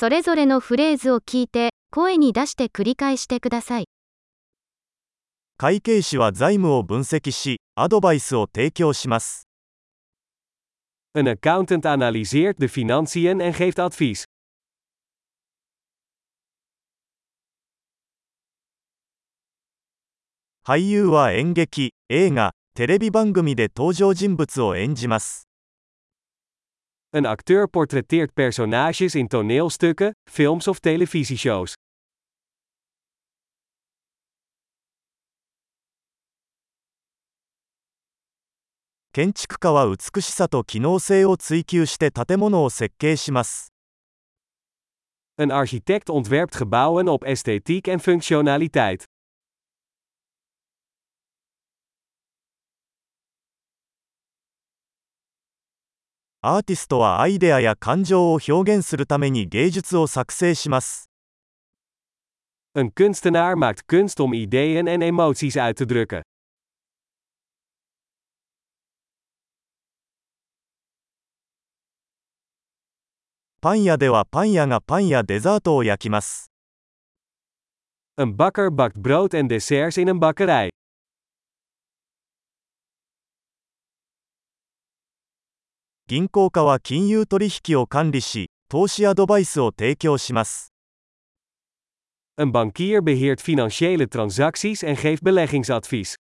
[0.00, 3.84] それぞれのフレーズを聞いて、声に出して繰り返してください。
[5.58, 9.46] 会計士は財務を分析し、アドバイスを提供します。
[11.14, 14.24] Een accountant analyseert de financiën en geeft advies.
[20.66, 25.49] 俳優は演劇、映画、テレビ番組で登場人物を演じます。
[27.12, 31.72] Een acteur portretteert personages in toneelstukken, films of televisieshows.
[45.34, 49.09] Een architect ontwerpt gebouwen op esthetiek en functionaliteit.
[56.42, 61.10] アーティストはアイデアや感情を表現するために芸術を作成します。
[62.74, 66.22] Een kunstenaar maakt kunst om ideeën en emoties uit te drukken.
[73.60, 76.50] パン屋ではパン屋がパンやデザートを焼きます。
[78.16, 80.70] Een bakker bakt brood en desserts in een bakkerij.
[86.10, 90.72] 銀行家は金融取引を管理し、投資アドバイスを提供します。
[92.36, 96.16] Een bankier beheert financiële transacties en geeft beleggingsadvies.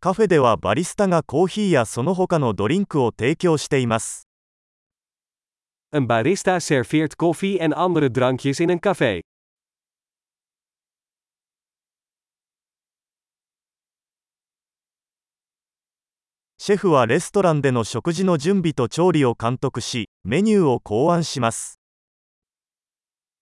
[0.00, 4.30] カフェではバリスタがコーヒーやその他のドリンクを提供しています。
[5.92, 9.20] Een barista serveert koffie en andere drankjes in een café.
[16.66, 21.78] シェフはレストランでの食事の準備と調理を監督し、メニューを考案します。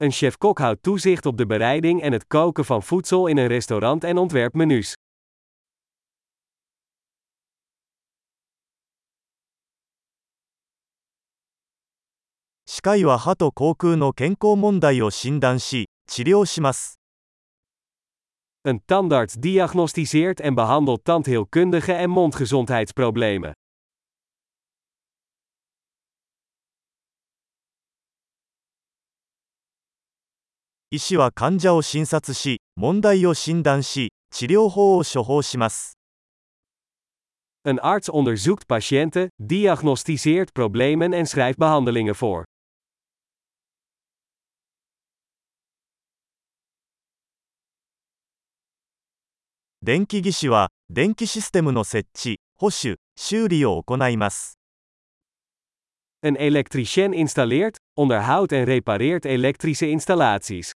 [0.00, 4.02] Een chef-kok houdt toezicht op de bereiding en het koken van voedsel in een restaurant
[4.02, 4.96] en ontwerpt menus.
[12.66, 17.01] 歯科医は歯と口腔の健康問題を診断し、治療します。
[18.62, 23.52] Een tandarts diagnosticeert en behandelt tandheelkundige en mondgezondheidsproblemen.
[37.60, 42.44] Een arts onderzoekt patiënten, diagnosticeert problemen en schrijft behandelingen voor.
[49.84, 54.56] 電気技師は電気システムの設置、保守、修理を行います。
[56.22, 60.70] Een elektricien installeert, onderhoudt en repareert elektrische installaties.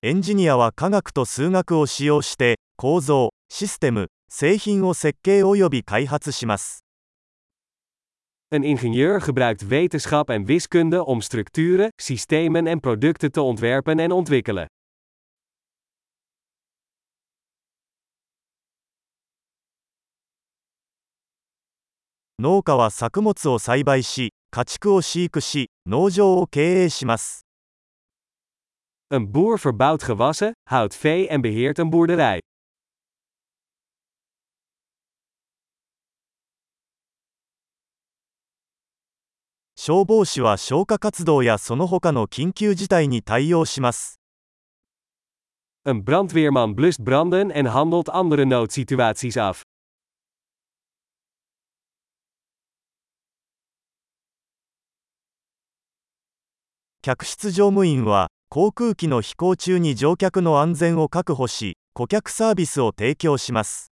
[0.00, 6.85] エンジニアは科学と数学を使用して構造、システム、製品を設計及び開発します。
[8.56, 14.66] Een ingenieur gebruikt wetenschap en wiskunde om structuren, systemen en producten te ontwerpen en ontwikkelen.
[29.06, 32.40] Een boer verbouwt gewassen, houdt vee en beheert een boerderij.
[39.88, 44.20] 消防士は消火活動やその他の緊急事態に対応します。
[45.84, 49.62] Een brandweerman blust branden en handelt andere noodsituaties af.
[57.00, 63.92] 客室乗務員は航空機の飛行中に乗客の安全を確保し、顧客サービスを提供します。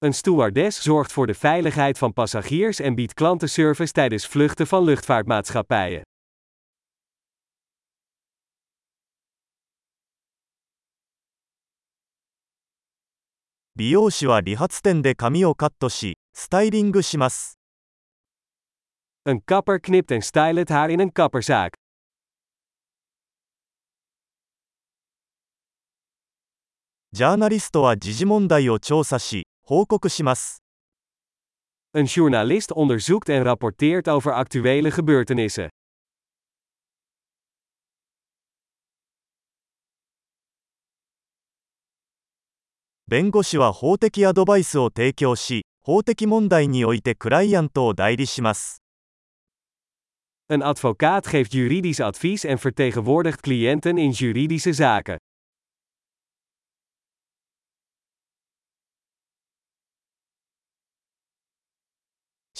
[0.00, 6.02] Een stewardess zorgt voor de veiligheid van passagiers en biedt klantenservice tijdens vluchten van luchtvaartmaatschappijen.
[13.78, 17.58] 美容師は理髪店で髪をカットし、スタイリングします。
[19.28, 21.74] Een kapper knipt en stylt het haar in een kapperzaak.
[27.12, 29.46] ジャーナリストは時事問題を調査し、
[31.89, 35.67] een journalist onderzoekt en rapporteert over actuele gebeurtenissen.
[50.45, 55.15] Een advocaat geeft juridisch advies en vertegenwoordigt cliënten in juridische zaken.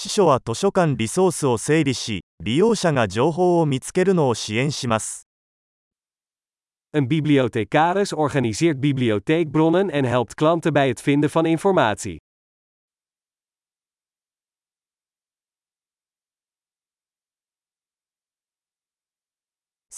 [0.00, 5.26] 司書は図書館リソースを整理し、利用者が情報を見つけるのを支援します。
[6.92, 12.18] Een bibliothecaris organiseert bibliotheekbronnen en helpt klanten bij het vinden van informatie.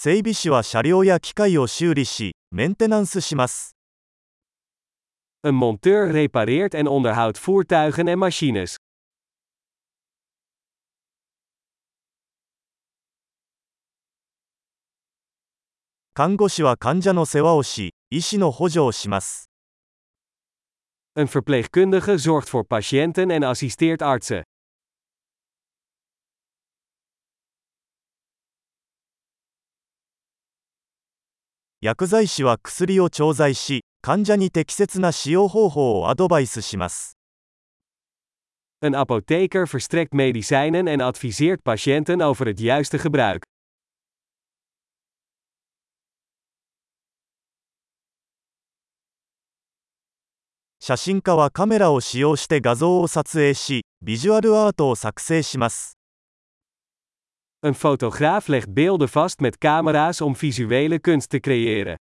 [0.01, 3.75] 整備士は車両や機械を修理し、メンテナンスします。
[5.43, 8.77] Een monteur repareert en onderhoudt voertuigen en machines.
[16.16, 19.50] 看護師は患者の世話をし、医師の補助をします。
[21.16, 24.44] Een verpleegkundige zorgt voor patiënten en assisteert artsen.
[31.80, 37.16] 薬剤師は薬を調剤し、患者に適切な使用方法をアドバイスします。
[38.84, 43.42] Een apotheker verstrekt medicijnen en adviseert patiënten over het juiste gebruik.
[50.83, 55.97] 写真家はカメラを使用して画像を撮影し、ビジュアルアートを作成します。
[57.61, 61.97] Een fotograaf legt beelden vast met camera's om visuele kunst te creëren.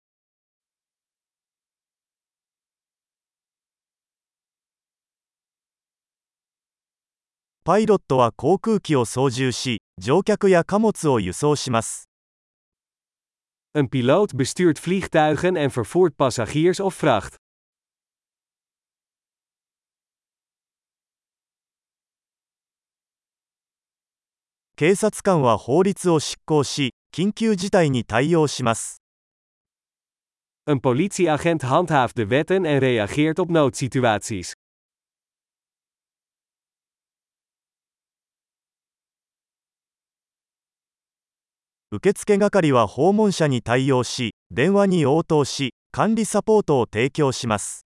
[7.63, 12.09] パイロットは航空機を操縦し、乗客や貨物を輸送します。
[13.77, 17.35] Een piloot bestuurt vliegtuigen en vervoert passagiers of vracht.
[24.78, 29.02] 警察官は法律を執行し、緊急事態に対応します。
[30.70, 34.52] Een politieagent handhaaft de wetten en reageert op noodsituaties.
[41.90, 47.87] 受付係は訪問者に対応し、電話に応答し、管理サポートを提供します。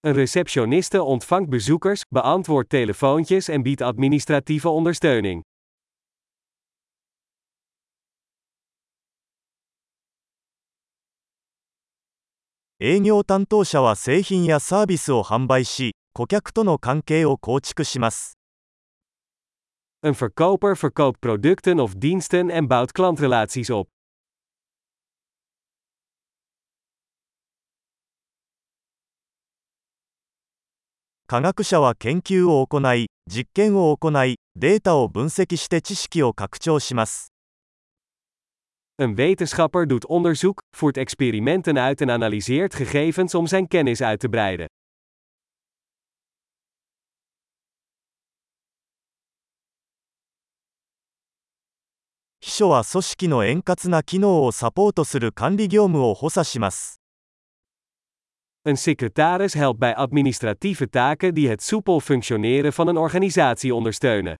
[0.00, 5.42] Een receptioniste ontvangt bezoekers, beantwoordt telefoontjes en biedt administratieve ondersteuning.
[19.98, 23.88] Een verkoper verkoopt producten of diensten en bouwt klantrelaties op.
[31.30, 37.32] 科学者は研究を行い、実験を行い、データを分析して知識を拡張します。
[38.98, 44.66] Een wetenschapper doet onderzoek, voert experimenten uit en analyseert gegevens om zijn kennis uit te breiden.
[58.62, 64.34] Een secretaris helpt bij administratieve taken die het soepel functioneren van een organisatie ondersteunen.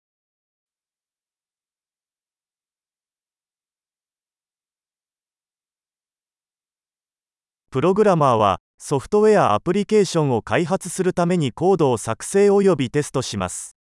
[7.70, 13.74] Programmer はソフトウェアアプリケーションを開発するためにコードを作成およびテストします。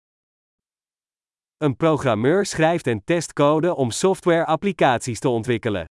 [1.60, 5.86] Een programmeur schrijft en test code om software-applicaties te ontwikkelen.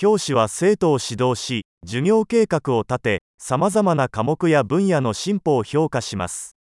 [0.00, 6.54] 教師は生徒を指導し、授業計画を立て、さまざまな科目や分野の進歩を評価します。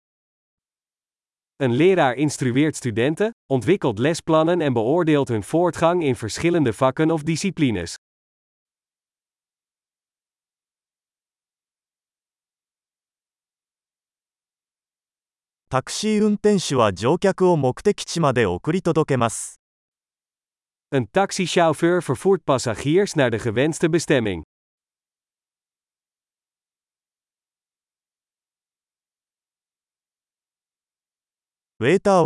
[1.59, 7.97] Een leraar instrueert studenten, ontwikkelt lesplannen en beoordeelt hun voortgang in verschillende vakken of disciplines.
[15.69, 17.19] タクシー運転手は乗
[20.89, 24.43] Een taxichauffeur vervoert passagiers naar de gewenste bestemming.
[31.77, 32.23] Waiter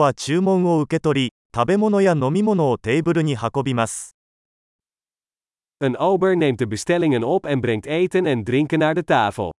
[5.96, 9.50] Ober neemt de bestellingen op en brengt eten en drinken naar de tafel.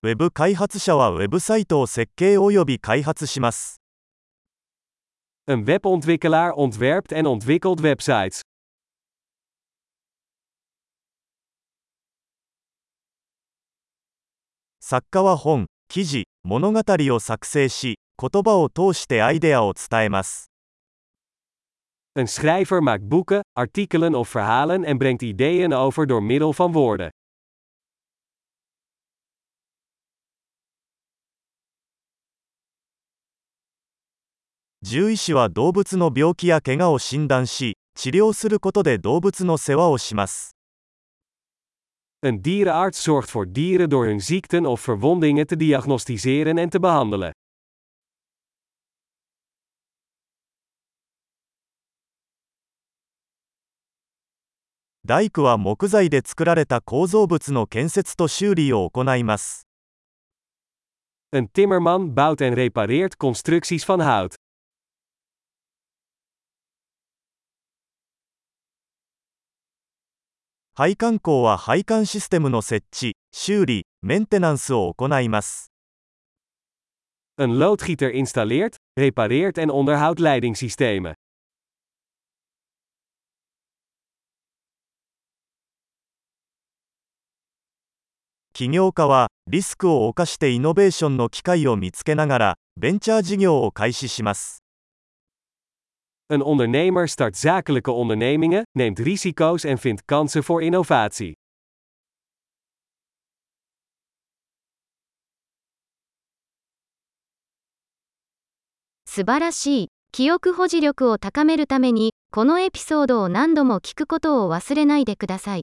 [0.00, 3.80] ウェブ開発者はウェブサイトを設計及び開発します。
[5.50, 8.42] Een webontwikkelaar ontwerpt en ontwikkelt websites.
[14.78, 20.46] 作家は本、記事、物語を作成し、言葉を通してアイデアを伝えます。
[22.14, 27.10] Een schrijver maakt boeken, artikelen of verhalen en brengt ideeën over door middel van woorden.
[34.88, 40.56] 獣医師は動物の病気や怪我を診断し、治療することで動物の世話をします。
[42.22, 47.32] Een dierenarts zorgt voor dieren door hun ziekten of verwondingen te diagnosticeren en te behandelen.
[55.04, 59.66] 大工は木材で作られた構造物の建設と修理を行います。
[61.36, 64.37] Een timmerman bouwt en repareert constructies van hout.
[70.78, 75.72] 配管工は配管システムの設置、修理、メンテナンスを行います。
[77.36, 81.14] Een loodgieter installeert, repareert en onderhoudt leidingssystemen.
[88.52, 94.62] 起業家はリスクを冒してイノベーションの機会を見つけながらベンチャー事業を開始します。
[96.30, 101.32] Een ondernemer start zakelijke ondernemingen, neemt risico's en vindt kansen voor innovatie.
[109.04, 109.88] 素晴らしい。
[110.12, 115.62] 記憶保持力を高めるために、このエピソードを何度も聞くことを忘れないでください。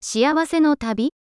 [0.00, 1.14] 幸せの旅